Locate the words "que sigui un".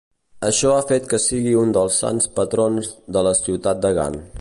1.11-1.75